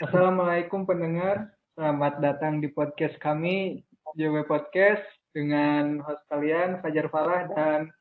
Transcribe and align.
Assalamualaikum 0.00 0.88
pendengar, 0.88 1.52
selamat 1.76 2.24
datang 2.24 2.64
di 2.64 2.72
podcast 2.72 3.20
kami 3.20 3.84
JW 4.16 4.48
Podcast 4.48 5.04
dengan 5.36 6.00
host 6.00 6.24
kalian 6.32 6.80
Fajar 6.80 7.06
Farah 7.12 7.44
dan 7.52 7.92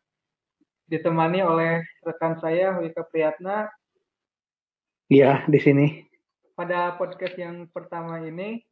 ditemani 0.88 1.44
oleh 1.44 1.84
rekan 2.08 2.40
saya 2.40 2.80
Wika 2.80 3.04
Priyatna. 3.04 3.68
Iya, 5.12 5.44
di 5.52 5.60
sini. 5.60 6.08
Pada 6.56 6.96
podcast 6.96 7.36
yang 7.36 7.68
pertama 7.68 8.24
ini 8.24 8.64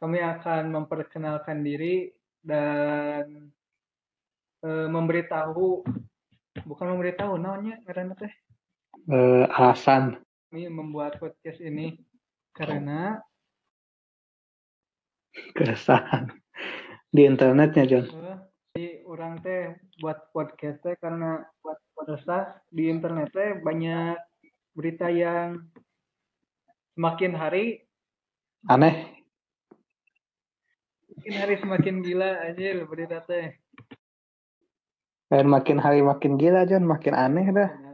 kami 0.00 0.24
akan 0.24 0.72
memperkenalkan 0.72 1.60
diri 1.60 2.08
dan 2.40 3.52
e, 4.64 4.68
memberitahu 4.88 5.84
bukan 6.64 6.86
memberitahu 6.96 7.36
namanya 7.36 7.76
karena 7.84 8.16
teh 8.16 8.32
Eh, 9.04 9.44
alasan. 9.52 10.16
kami 10.48 10.66
membuat 10.72 11.20
podcast 11.20 11.60
ini 11.60 12.00
karena 12.60 13.16
keresahan 15.56 16.28
di 17.08 17.24
internetnya 17.24 17.84
John. 17.88 18.06
Di 18.70 19.02
orang 19.08 19.40
teh 19.40 19.74
buat 19.98 20.30
podcast 20.30 20.84
teh 20.84 20.94
karena 21.00 21.42
buat 21.64 21.80
resah 22.06 22.60
di 22.70 22.86
internet 22.92 23.32
teh 23.32 23.58
banyak 23.58 24.14
berita 24.76 25.08
yang 25.08 25.64
semakin 26.94 27.32
hari 27.34 27.64
aneh. 28.68 29.08
Semakin 31.10 31.34
hari 31.34 31.54
semakin 31.58 31.96
gila 32.04 32.30
aja 32.46 32.68
berita 32.86 33.18
teh. 33.24 33.56
Dan 35.30 35.46
makin 35.46 35.78
hari 35.78 36.02
makin 36.02 36.38
gila 36.38 36.66
John. 36.66 36.86
Makin 36.86 37.14
aneh 37.14 37.46
dah. 37.50 37.70
Aneh 37.70 37.89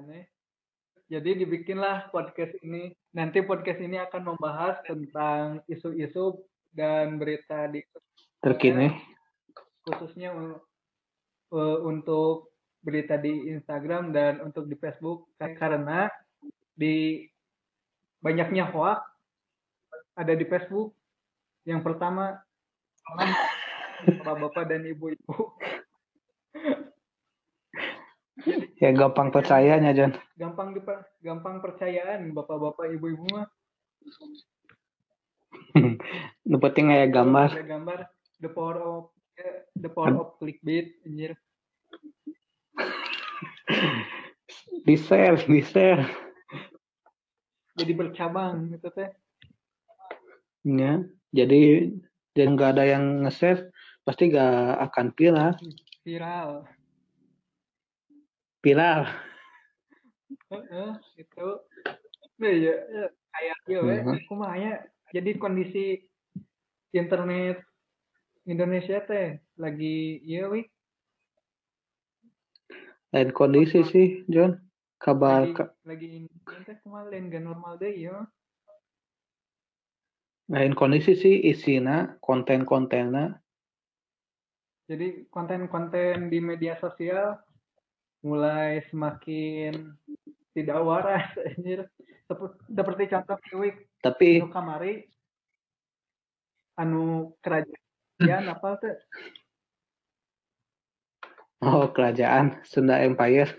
jadi 1.07 1.39
dibikinlah 1.39 2.11
podcast 2.11 2.59
ini. 2.67 2.91
Nanti 3.15 3.39
podcast 3.47 3.79
ini 3.79 3.95
akan 4.03 4.35
membahas 4.35 4.83
tentang 4.83 5.63
isu-isu 5.71 6.43
dan 6.75 7.19
berita 7.23 7.71
di 7.71 7.83
terkini. 8.43 8.91
khususnya 9.87 10.35
uh, 10.35 11.79
untuk 11.87 12.51
berita 12.83 13.15
di 13.15 13.55
Instagram 13.55 14.11
dan 14.11 14.43
untuk 14.43 14.67
di 14.67 14.75
Facebook. 14.75 15.31
Karena 15.39 16.11
di 16.75 17.23
banyaknya 18.19 18.67
hoax 18.67 19.07
ada 20.19 20.35
di 20.35 20.43
Facebook. 20.43 20.91
Yang 21.63 21.87
pertama 21.87 22.35
bapak-bapak 24.07 24.65
dan 24.67 24.83
ibu-ibu 24.91 25.55
ya 28.77 28.93
gampang 28.93 29.33
percayanya 29.33 29.97
John 29.97 30.13
gampang 30.37 30.77
diper, 30.77 31.01
gampang 31.25 31.65
percayaan 31.65 32.37
bapak-bapak 32.37 32.93
ibu-ibu 32.93 33.25
mah. 33.33 33.49
Nu 36.49 36.61
penting 36.61 36.93
aya 36.93 37.09
gambar. 37.09 37.57
Ada 37.57 37.65
gambar. 37.65 37.99
The 38.41 38.49
power 38.53 38.77
of 38.85 39.05
eh, 39.41 39.65
the 39.73 39.89
power 39.89 40.13
of 40.21 40.37
clickbait 40.37 41.01
anjir. 41.09 41.33
Di 44.87 44.95
share 44.95 45.35
di 45.51 45.59
share 45.67 46.07
jadi 47.77 47.93
bercabang 47.93 48.73
gitu 48.73 48.89
teh. 48.95 49.11
Ya 50.65 51.05
jadi 51.35 51.93
dan 52.33 52.57
nggak 52.57 52.71
ada 52.77 52.85
yang 52.87 53.27
nge-share 53.27 53.75
pasti 54.07 54.31
gak 54.31 54.79
akan 54.87 55.11
viral. 55.19 55.59
Viral 56.07 56.63
viral 58.67 59.07
Heeh, 60.51 60.91
itu. 61.23 61.49
Ya, 62.43 62.51
ya, 62.51 63.07
kayak 63.31 63.57
ya 63.71 64.21
kumanya 64.27 64.83
jadi 65.15 65.39
kondisi 65.39 66.03
internet 66.91 67.63
Indonesia 68.43 68.99
teh 69.07 69.39
lagi 69.55 70.19
ya 70.27 70.51
wi 70.51 70.67
lain 73.15 73.31
kondisi 73.31 73.87
sih 73.87 74.27
John. 74.27 74.59
Kabar 74.99 75.47
lagi 75.47 75.55
ka- 75.55 75.75
lagi 75.87 76.09
ini 76.21 76.29
teh 76.67 76.77
kemarin 76.83 77.31
gak 77.31 77.45
normal 77.47 77.79
deh 77.79 77.95
ya 77.95 78.27
lain 80.51 80.75
kondisi 80.79 81.15
sih 81.19 81.43
isina 81.43 82.19
konten-kontennya. 82.23 83.39
Jadi 84.87 85.27
konten-konten 85.27 86.31
di 86.31 86.39
media 86.39 86.79
sosial 86.79 87.46
mulai 88.27 88.83
semakin 88.91 89.95
tidak 90.51 90.83
waras 90.83 91.31
anjir. 91.55 91.87
Seperti, 92.27 93.07
contoh 93.07 93.39
Kiwi 93.39 93.71
tapi 94.03 94.43
anu 94.43 94.51
kamari 94.51 95.07
anu 96.75 97.05
kerajaan 97.39 98.51
apa 98.51 98.69
tuh? 98.83 98.99
Oh 101.63 101.87
kerajaan 101.95 102.59
Sunda 102.67 102.99
Empire. 102.99 103.55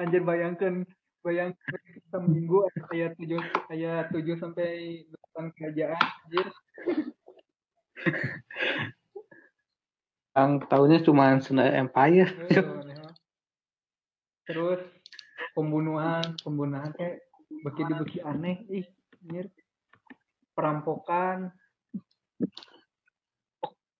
Anjir 0.00 0.24
bayangkan 0.24 0.88
bayangkan 1.20 1.80
seminggu 2.08 2.64
ayat 2.88 3.12
tujuh 3.20 3.44
ayat 3.68 4.08
tujuh 4.16 4.40
sampai 4.40 5.04
delapan 5.12 5.44
kerajaan 5.60 6.00
anjir. 6.00 6.46
Yang 10.34 10.52
tahunya 10.66 10.98
cuma 11.04 11.36
Sunda 11.44 11.68
Empire 11.68 12.32
aneh 12.48 12.64
banget. 12.64 13.14
terus 14.44 14.80
pembunuhan 15.52 16.24
pembunuhan 16.40 16.92
kayak 16.92 17.24
beki 17.64 18.20
aneh 18.20 18.60
ih 18.68 18.86
anjir 19.24 19.48
perampokan 20.52 21.52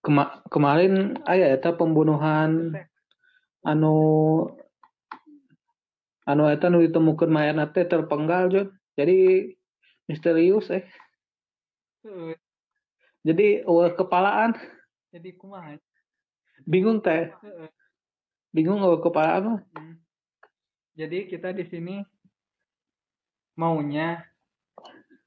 Kema- 0.05 0.45
kemarin 0.65 1.21
aya 1.29 1.53
eta 1.53 1.77
pembunuhan 1.77 2.73
anu 3.69 3.97
anu 6.25 6.49
eta 6.49 6.73
nu 6.73 6.81
ditemukeun 6.81 7.29
mayatna 7.29 7.69
teh 7.69 7.85
terpenggal 7.85 8.49
John 8.49 8.73
jadi 8.97 9.53
misterius 10.09 10.73
eh. 10.73 10.89
Eh, 12.09 12.33
jadi 13.21 13.69
eueuh 13.69 13.93
kepalaan. 13.93 14.57
Jadi 15.13 15.37
kumaha 15.37 15.77
bingung 16.65 17.05
teh. 17.05 17.29
Bingung 18.49 18.81
eueuh 18.81 19.05
kepalaan 19.05 19.45
mah. 19.45 19.61
Hmm. 19.77 20.01
Jadi 20.97 21.29
kita 21.29 21.53
di 21.53 21.69
sini 21.69 22.01
maunya 23.61 24.25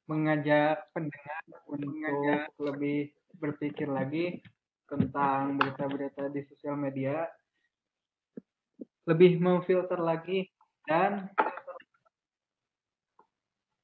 mengajak 0.09 0.89
pendengar 0.97 1.45
untuk 1.69 1.93
lebih 2.57 3.13
berpikir 3.37 3.85
lagi 3.85 4.41
tentang 4.87 5.59
berita-berita 5.59 6.31
di 6.31 6.47
sosial 6.47 6.79
media, 6.79 7.27
lebih 9.07 9.39
memfilter 9.39 9.99
lagi 9.99 10.51
dan 10.87 11.29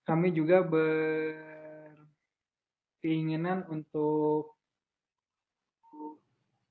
kami 0.03 0.35
juga 0.35 0.59
berkeinginan 0.63 3.63
untuk 3.71 4.59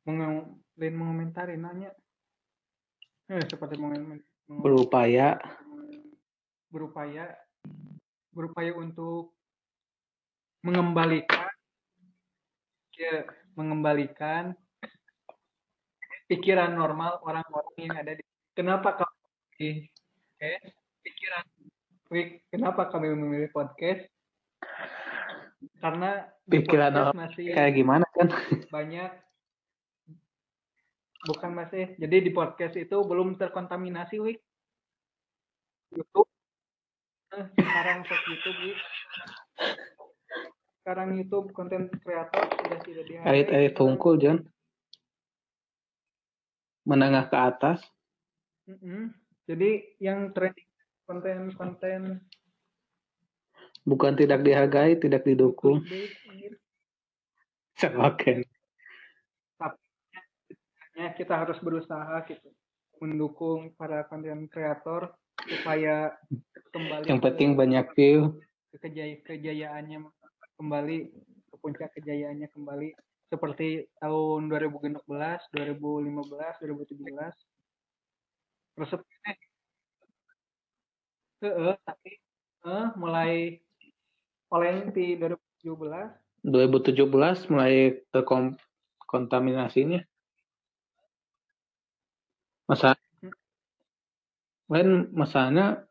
menge- 0.04 0.60
lain 0.76 0.96
mengomentari 0.96 1.56
nanya. 1.56 1.92
Eh, 3.28 3.40
seperti 3.48 3.76
berupaya. 4.48 5.38
Berupaya. 6.68 7.36
Berupaya 8.32 8.72
untuk 8.76 9.34
mengembalikan 10.64 11.48
ya, 12.96 13.24
mengembalikan 13.58 14.56
pikiran 16.26 16.72
normal 16.72 17.20
orang-orang 17.24 17.74
yang 17.76 17.94
ada 17.96 18.12
di 18.16 18.24
kenapa 18.56 19.04
kami 19.04 19.88
eh, 20.40 20.60
pikiran 21.04 21.44
kenapa 22.52 22.92
kami 22.92 23.12
memilih 23.12 23.48
podcast? 23.52 24.04
Karena 25.80 26.28
Pikiran 26.44 26.92
podcast 26.92 27.16
masih 27.16 27.46
kayak 27.54 27.72
gimana 27.72 28.06
kan? 28.12 28.28
banyak 28.74 29.10
bukan 31.22 31.50
masih 31.54 31.94
jadi 31.96 32.16
di 32.18 32.30
podcast 32.34 32.74
itu 32.76 32.96
belum 33.04 33.38
terkontaminasi 33.38 34.20
wik. 34.20 34.38
YouTube 35.92 36.32
Eh, 37.32 37.48
sekarang 37.56 38.04
YouTube 38.04 38.58
wik 38.60 38.78
sekarang 40.82 41.14
YouTube 41.14 41.54
konten 41.54 41.86
kreator 42.02 42.42
sudah 42.58 42.78
tidak 42.82 43.04
dihargai 43.06 43.30
elit-elit 43.30 43.72
tungkul 43.78 44.18
John 44.18 44.42
menengah 46.82 47.30
ke 47.30 47.38
atas. 47.38 47.78
Mm-mm. 48.66 49.14
jadi 49.46 49.70
yang 50.02 50.34
trending 50.34 50.66
konten-konten 51.06 52.26
bukan 53.86 54.12
tidak 54.18 54.42
dihargai 54.42 54.98
tidak 54.98 55.22
didukung. 55.22 55.86
Oke 57.82 58.46
ya 61.02 61.10
kita 61.16 61.34
harus 61.34 61.58
berusaha 61.58 62.22
gitu 62.28 62.48
mendukung 63.02 63.74
para 63.74 64.06
konten 64.06 64.46
kreator 64.46 65.10
supaya 65.42 66.14
kembali 66.70 67.10
yang 67.10 67.18
ke- 67.18 67.26
penting 67.26 67.50
banyak 67.58 67.86
view. 67.98 68.38
ke 68.70 68.78
kejaya 68.88 69.16
kejayaannya 69.26 70.06
kembali 70.62 71.10
ke 71.50 71.58
puncak 71.58 71.90
kejayaannya 71.98 72.46
kembali 72.54 72.94
seperti 73.26 73.90
tahun 73.98 74.46
2016, 74.46 75.02
2015, 75.02 76.62
2017. 76.62 78.78
Resep 78.78 79.02
eh 81.42 81.74
tapi 81.82 82.14
eh 82.62 82.86
mulai 82.94 83.58
paling 84.46 84.94
di 84.94 85.18
2017 85.18 86.46
2017 86.46 87.50
mulai 87.50 87.98
terkontaminasinya 88.14 89.98
masa 92.70 92.94
kan 94.70 95.10
masanya 95.10 95.82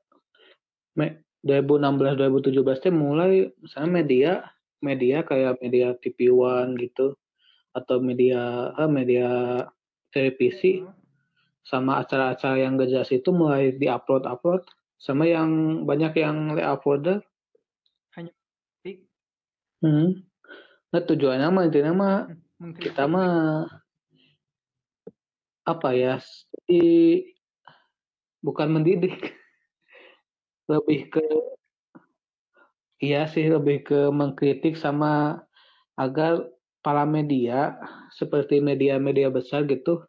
2016 0.95 2.15
2017 2.15 2.63
teh 2.79 2.93
mulai 2.93 3.51
misalnya 3.59 3.91
media 3.91 4.31
media 4.81 5.23
kayak 5.25 5.61
media 5.63 5.93
TV 5.97 6.33
One 6.33 6.77
gitu 6.77 7.15
atau 7.71 7.97
media 8.03 8.73
eh, 8.75 8.89
media 8.89 9.29
televisi 10.11 10.83
uh 10.83 10.91
sama 11.61 12.01
acara-acara 12.01 12.57
yang 12.57 12.73
gak 12.73 12.89
jelas 12.89 13.13
itu 13.13 13.29
mulai 13.29 13.77
diupload 13.77 14.25
upload 14.25 14.65
sama 14.97 15.29
yang 15.29 15.85
banyak 15.85 16.17
yang 16.17 16.57
layout 16.57 16.81
hanya 18.17 18.33
hmm. 19.85 20.25
nah 20.89 21.01
tujuannya 21.05 21.53
mah 21.53 21.63
intinya 21.69 21.93
mah 21.93 22.17
hmm, 22.33 22.73
kita 22.81 23.05
mah 23.05 23.69
apa 25.61 25.89
ya 25.93 26.17
di 26.65 27.21
bukan 28.41 28.67
mendidik. 28.73 29.37
Lebih 30.71 31.13
ke 31.13 31.23
iya 33.01 33.25
sih 33.25 33.49
lebih 33.49 33.77
ke 33.83 33.99
mengkritik 34.13 34.77
sama 34.77 35.41
agar 35.97 36.45
para 36.85 37.03
media 37.05 37.77
seperti 38.13 38.61
media-media 38.61 39.29
besar 39.33 39.65
gitu 39.65 40.05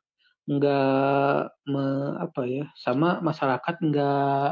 nggak 0.49 1.55
me, 1.71 1.85
apa 2.19 2.43
ya 2.45 2.65
sama 2.77 3.23
masyarakat 3.25 3.75
nggak 3.79 4.49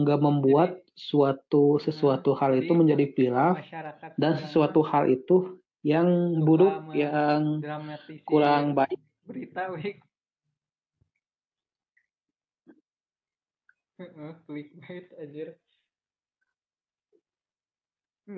nggak 0.00 0.20
membuat 0.22 0.70
suatu 0.96 1.76
sesuatu 1.82 2.32
hal 2.38 2.56
itu 2.56 2.72
menjadi 2.72 3.04
viral 3.12 3.52
dan 4.16 4.32
sesuatu 4.40 4.80
hal 4.86 5.10
itu 5.12 5.60
yang 5.84 6.40
buruk 6.44 6.92
yang 6.92 7.60
kurang 8.24 8.76
baik. 8.76 9.00
berita 9.24 9.70
wik. 9.72 10.02
Clickbait 14.48 15.12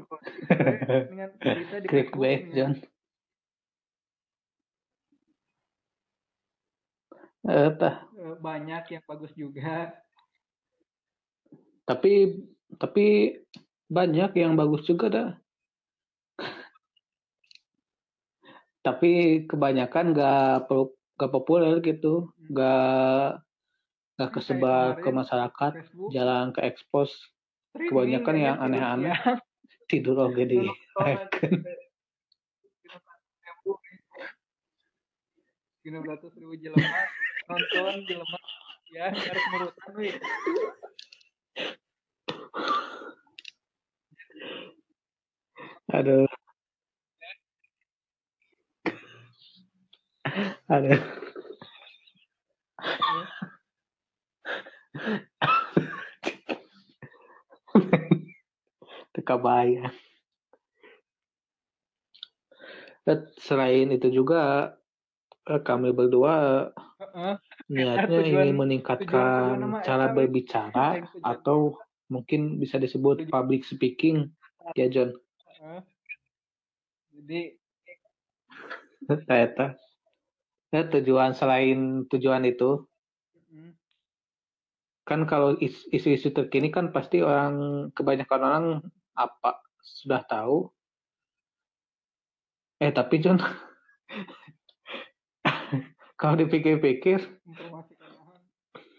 aja 0.01 1.27
clickbait 1.87 2.49
John. 2.57 2.73
Eh, 7.43 7.75
banyak 8.39 8.85
yang 8.95 9.03
bagus 9.03 9.35
juga. 9.35 9.91
Tapi 11.83 12.39
tapi 12.79 13.35
banyak 13.91 14.31
yang 14.39 14.55
bagus 14.55 14.87
juga 14.87 15.07
dah. 15.11 15.31
tapi 18.87 19.43
kebanyakan 19.51 20.15
gak 20.15 20.71
gak 21.19 21.33
populer 21.35 21.83
gitu, 21.83 22.31
hmm. 22.31 22.55
gak 22.55 23.43
gak 24.23 24.31
kesebar 24.39 25.03
ke 25.03 25.11
masyarakat, 25.11 25.73
jalan 26.15 26.55
ke 26.55 26.63
ekspos. 26.63 27.11
Kebanyakan 27.75 28.37
yang 28.39 28.57
aneh-aneh 28.63 29.43
tidur 29.93 30.17
oke 30.25 30.41
di 30.49 30.57
Gina 35.85 36.01
ratus 36.01 36.33
ribu 36.41 36.57
jelema 36.57 37.05
nonton 37.53 38.01
jelema 38.09 38.39
ya 38.97 39.13
harus 39.13 39.45
merutan 39.53 39.93
wih 40.01 40.17
Aduh. 45.93 46.25
Aduh. 50.73 51.22
Teka 59.33 59.41
bayang. 59.41 59.97
Selain 63.41 63.89
itu 63.89 64.13
juga 64.13 64.77
eh, 65.49 65.57
kami 65.65 65.97
berdua 65.97 66.69
niatnya 67.73 68.21
ingin 68.29 68.61
meningkatkan 68.61 69.81
cara 69.81 70.13
berbicara 70.13 71.01
atau 71.25 71.81
mungkin 72.13 72.61
bisa 72.61 72.77
disebut 72.77 73.33
public 73.33 73.65
speaking. 73.65 74.29
Ya 74.77 74.93
John? 74.93 75.17
Jadi 77.17 77.57
saya 79.09 79.49
ya, 80.77 80.81
tujuan 80.93 81.33
selain 81.33 82.05
tujuan 82.13 82.45
itu 82.45 82.85
kan 85.09 85.25
kalau 85.25 85.57
isu-isu 85.89 86.37
terkini 86.37 86.69
kan 86.69 86.93
pasti 86.93 87.25
orang 87.25 87.89
kebanyakan 87.97 88.41
orang 88.45 88.67
apa 89.17 89.61
sudah 89.83 90.23
tahu? 90.25 90.71
Eh 92.83 92.91
tapi 92.91 93.23
John 93.23 93.39
kalau 96.21 96.35
dipikir-pikir 96.39 97.19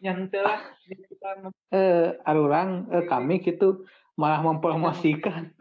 yang 0.04 0.27
telah 0.27 0.60
eh 1.71 2.19
orang 2.27 2.92
eh, 2.92 3.07
kami 3.07 3.39
gitu 3.39 3.88
malah 4.19 4.44
mempromosikan. 4.44 5.56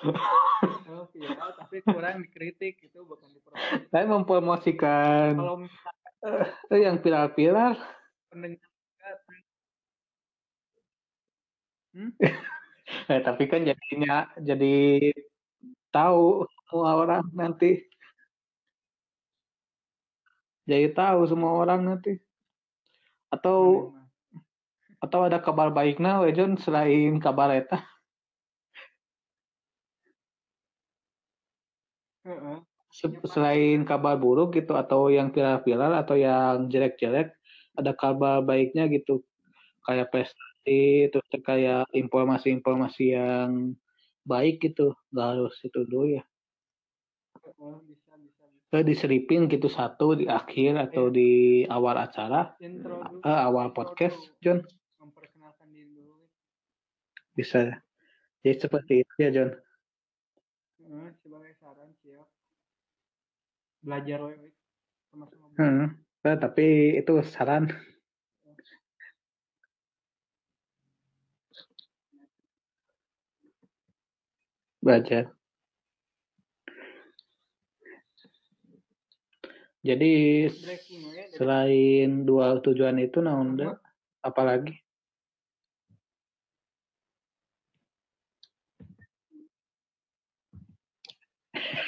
Oh, 0.00 1.04
viral 1.12 1.52
tapi 1.60 1.84
kurang 1.84 2.24
dikritik 2.24 2.80
itu 2.80 3.04
bukan 3.04 3.28
dipromosikan. 3.36 3.84
Saya 3.92 4.04
mempromosikan. 4.08 5.36
Kalau 5.36 5.60
misalkan, 5.60 6.16
eh, 6.72 6.80
yang 6.80 6.96
viral-viral 7.04 7.76
hmm? 11.94 12.10
eh, 13.12 13.20
tapi 13.22 13.42
kan 13.50 13.62
jadinya 13.66 14.30
jadi 14.38 15.10
tahu 15.94 16.46
semua 16.70 16.90
orang 17.02 17.24
nanti. 17.34 17.82
Jadi 20.70 20.86
tahu 20.94 21.20
semua 21.26 21.52
orang 21.58 21.80
nanti. 21.82 22.14
Atau 23.30 23.90
atau 25.00 25.20
ada 25.26 25.40
kabar 25.40 25.72
baiknya 25.72 26.20
Wejon 26.22 26.60
selain 26.60 27.18
kabar 27.18 27.50
eta? 27.56 27.82
Selain 33.26 33.82
kabar 33.88 34.14
buruk 34.20 34.54
gitu 34.58 34.76
atau 34.76 35.08
yang 35.08 35.32
viral-viral 35.34 36.04
atau 36.04 36.14
yang 36.20 36.68
jelek-jelek 36.68 37.32
ada 37.78 37.92
kabar 37.96 38.44
baiknya 38.44 38.86
gitu. 38.92 39.24
Kayak 39.88 40.12
prestasi 40.12 40.49
terus 40.64 41.26
kayak 41.40 41.88
informasi-informasi 41.92 43.16
yang 43.16 43.74
baik 44.24 44.60
gitu 44.60 44.92
nggak 45.10 45.28
harus 45.36 45.54
itu 45.64 45.80
dulu 45.86 46.20
ya. 46.20 46.22
Bisa 48.70 48.86
diselipin 48.86 49.50
gitu 49.50 49.66
satu 49.66 50.14
di 50.14 50.30
akhir 50.30 50.90
atau 50.90 51.10
di 51.10 51.64
awal 51.66 51.98
acara. 51.98 52.54
Uh, 53.26 53.40
awal 53.50 53.74
podcast 53.74 54.16
John 54.38 54.62
bisa. 57.34 57.80
Jadi 58.40 58.56
seperti 58.56 58.92
itu 59.04 59.14
ya 59.20 59.30
John 59.32 59.50
hmm, 60.90 61.08
sebagai 61.22 61.52
saran 61.62 61.90
siap 62.02 62.26
belajar 63.80 64.18
sama-sama 65.14 65.54
hmm. 65.56 65.88
Eh, 66.20 66.36
tapi 66.36 67.00
itu 67.00 67.12
saran 67.24 67.72
belajar 74.80 75.32
Jadi 79.80 80.44
selain 81.32 82.28
dua 82.28 82.60
tujuan 82.60 83.00
itu 83.00 83.24
nah 83.24 83.40
udah 83.40 83.80
apalagi? 84.20 84.76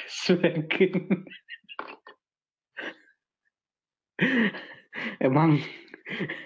Swanking. 0.09 1.05
emang 5.27 5.57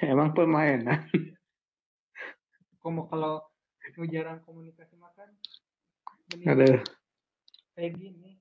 emang 0.03 0.29
permainan. 0.33 1.07
Kamu 2.81 3.11
kalau 3.11 3.43
nu 3.97 4.05
jarang 4.07 4.43
komunikasi 4.43 4.95
makan 4.99 5.31
Ada 6.27 6.83
kayak 7.71 7.91
gini. 7.95 8.35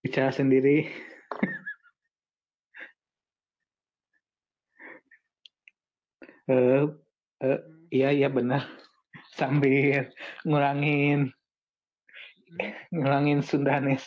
Bicara 0.00 0.32
sendiri. 0.32 0.88
Eh, 6.48 6.80
eh, 7.44 7.60
iya 7.92 8.08
iya 8.08 8.32
benar. 8.32 8.64
Sambil 9.36 10.08
ngurangin 10.48 11.28
ngurangin 12.88 13.44
Sundanis. 13.44 14.00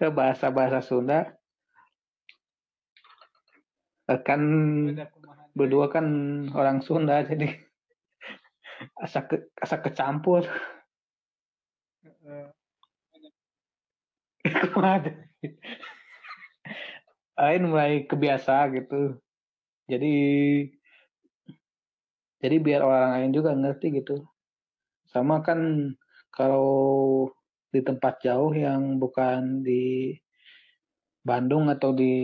Ke 0.00 0.08
bahasa-bahasa 0.08 0.80
Sunda. 0.80 1.36
Eh, 4.08 4.20
kan 4.24 4.40
berdua 5.52 5.92
kan 5.92 6.08
orang 6.56 6.80
Sunda 6.80 7.20
jadi 7.20 7.60
asa 9.00 9.24
ke, 9.24 9.48
asa 9.56 9.80
kecampur. 9.80 10.44
Lain 17.40 17.62
mulai 17.64 18.04
kebiasa 18.04 18.68
gitu. 18.76 19.16
Jadi 19.88 20.12
jadi 22.40 22.56
biar 22.56 22.80
orang 22.80 23.20
lain 23.20 23.32
juga 23.36 23.52
ngerti 23.52 24.00
gitu. 24.00 24.24
Sama 25.08 25.44
kan 25.44 25.92
kalau 26.32 27.28
di 27.70 27.84
tempat 27.84 28.24
jauh 28.24 28.50
yang 28.52 28.96
bukan 28.96 29.60
di 29.60 30.16
Bandung 31.20 31.68
atau 31.68 31.92
di 31.92 32.16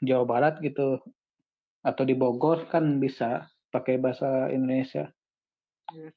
Jawa 0.00 0.24
Barat 0.24 0.54
gitu 0.64 1.04
atau 1.84 2.02
di 2.02 2.16
Bogor 2.16 2.66
kan 2.72 2.96
bisa 2.96 3.44
pakai 3.68 4.00
bahasa 4.00 4.48
Indonesia. 4.48 5.12
Yes. 5.94 6.16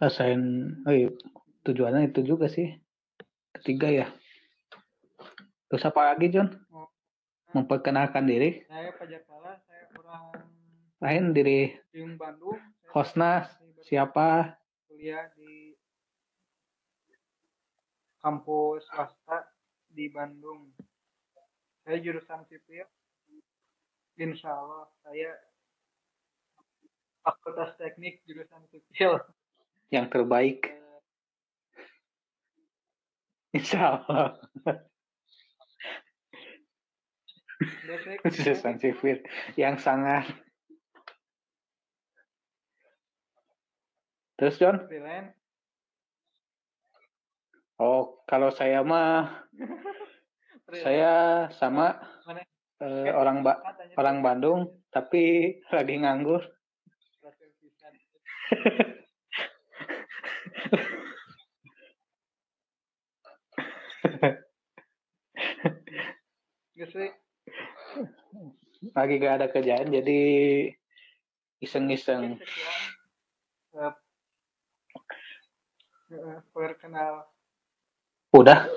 Rasain, 0.00 0.42
oh 0.88 0.94
iya, 0.96 1.12
tujuannya 1.62 2.08
itu 2.08 2.24
juga 2.24 2.48
sih. 2.48 2.72
Ketiga 3.52 3.92
ya. 3.92 4.06
Terus 5.68 5.84
apa 5.84 6.10
lagi 6.10 6.32
John? 6.32 6.50
Oh. 6.72 6.88
Memperkenalkan 7.52 8.24
diri. 8.24 8.64
Saya 8.66 8.90
Fajar 8.96 9.22
Kala, 9.28 9.60
saya 9.68 9.84
orang 10.00 10.50
Lain 11.00 11.32
diri 11.32 11.72
Bandung. 12.16 12.60
Hostnya 12.92 13.48
siapa? 13.84 14.60
kuliah 15.00 15.32
di 15.32 15.72
kampus 18.20 18.84
swasta 18.84 19.48
di 19.88 20.12
Bandung. 20.12 20.68
Saya 21.88 21.96
jurusan 22.04 22.44
sipil. 22.52 22.84
Insya 24.20 24.52
Allah 24.52 24.92
saya 25.00 25.32
fakultas 27.20 27.76
teknik 27.76 28.24
jurusan 28.24 28.64
sipil. 28.72 29.20
Yang 29.90 30.06
terbaik. 30.12 30.60
Insya 33.50 33.98
Allah. 34.00 34.38
Jurusan 38.30 38.80
sipil 38.80 39.20
yang 39.58 39.76
sangat. 39.76 40.24
Terus 44.40 44.56
John? 44.56 44.88
freelance. 44.88 45.36
Oh, 47.80 48.24
kalau 48.28 48.52
saya 48.52 48.80
mah 48.84 49.48
saya 50.84 51.48
sama 51.56 51.96
Mana? 52.28 52.44
eh, 52.80 53.08
orang 53.12 53.40
ba 53.40 53.60
orang 53.96 54.20
Bandung 54.20 54.80
tapi 54.92 55.56
lagi 55.72 55.96
nganggur. 56.00 56.44
Lagi 69.00 69.16
gak 69.16 69.36
ada 69.40 69.46
kerjaan 69.48 69.88
jadi 69.88 70.20
iseng-iseng. 71.62 72.36
Sekian 73.70 73.94
eh, 76.10 76.38
perkenal 76.50 77.30
Udah, 78.30 78.70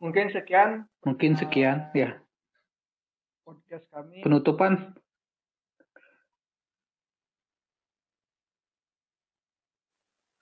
mungkin 0.00 0.32
sekian. 0.32 0.88
Mungkin 1.04 1.36
sekian 1.36 1.92
ya. 1.92 2.16
podcast 3.44 3.84
kami. 3.92 4.24
Penutupan 4.24 4.96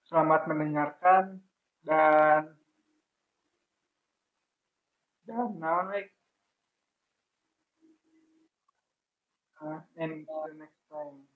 selamat 0.08 0.48
mendengarkan 0.48 1.44
dan 1.84 2.56
dan 5.28 5.52
naon 5.60 5.92
we? 5.92 6.08
Uh, 9.60 9.84
and 10.00 10.24
you 10.24 10.54
next 10.56 10.80
time 10.88 11.28